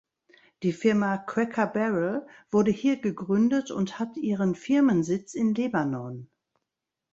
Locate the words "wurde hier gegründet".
2.49-3.69